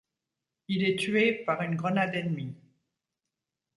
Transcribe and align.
Il 0.67 0.83
est 0.83 0.95
tué 0.97 1.31
par 1.45 1.61
une 1.61 1.75
grenade 1.75 2.15
ennemie. 2.15 2.55